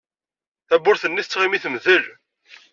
Tawwurt-nni 0.67 1.23
tettɣimi 1.23 1.59
temdel. 1.63 2.05